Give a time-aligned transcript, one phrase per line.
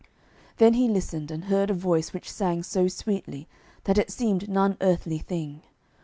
[0.57, 3.47] Then he listened, and heard a voice which sang so sweetly
[3.83, 5.61] that it seemed none earthly thing.